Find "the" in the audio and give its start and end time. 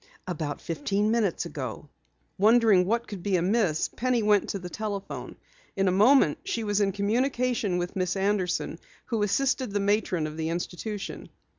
4.57-4.67, 9.69-9.79, 10.37-10.49